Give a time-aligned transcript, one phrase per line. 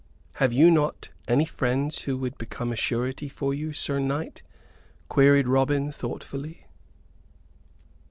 [0.37, 4.41] "Have you not any friends who would become a surety for you, Sir Knight?"
[5.09, 6.65] queried Robin, thoughtfully.